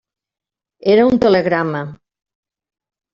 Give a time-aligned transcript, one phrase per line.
[0.93, 1.83] Era un telegrama.